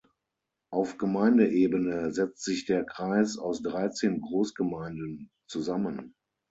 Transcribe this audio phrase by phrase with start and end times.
[0.71, 6.15] Auf Gemeindeebene setzt sich der Kreis aus dreizehn Großgemeinden zusammen.